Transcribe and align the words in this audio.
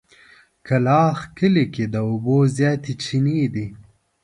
کلاخ 0.67 1.17
کلي 1.37 1.65
کې 1.73 1.85
د 1.93 1.95
اوبو 2.09 2.37
زياتې 2.57 2.93
چينې 3.03 3.43
دي. 3.53 3.67